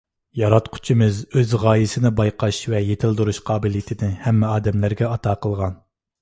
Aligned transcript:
ياراتقۇچىمىز 0.39 1.17
ئۆز 1.41 1.51
غايىسىنى 1.63 2.11
بايقاش 2.19 2.61
ۋە 2.75 2.79
يېتىلدۈرۈش 2.87 3.41
قابىلىيىتىنى 3.51 4.11
ھەممە 4.25 4.51
ئادەملەرگە 4.55 5.13
ئاتا 5.13 5.37
قىلغان. 5.47 5.79